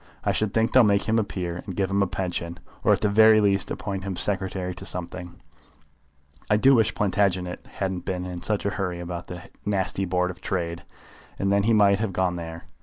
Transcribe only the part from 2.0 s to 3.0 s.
a pension, or